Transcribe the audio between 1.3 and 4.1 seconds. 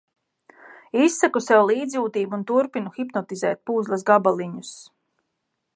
sev līdzjūtību un turpinu hipnotizēt puzles